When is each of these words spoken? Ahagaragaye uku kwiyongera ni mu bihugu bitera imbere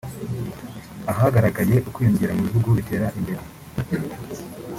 Ahagaragaye 1.11 1.75
uku 1.79 1.91
kwiyongera 1.93 2.31
ni 2.33 2.41
mu 2.41 2.47
bihugu 2.51 2.69
bitera 2.77 3.07
imbere 3.19 3.41